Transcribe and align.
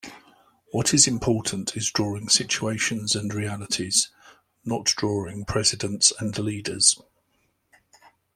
What 0.71 0.95
is 0.95 1.05
important 1.05 1.77
is 1.77 1.91
drawing 1.91 2.27
situations 2.27 3.15
and 3.15 3.31
realities, 3.31 4.09
not 4.65 4.85
drawing 4.85 5.45
presidents 5.45 6.11
and 6.19 6.35
leaders. 6.39 6.99